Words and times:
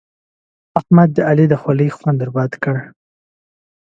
احمد 0.79 1.09
د 1.15 1.19
علي 1.29 1.45
د 1.49 1.53
خولې 1.61 1.87
خوند 1.97 2.17
ور 2.21 2.29
بد 2.37 2.51
کړ. 2.63 2.75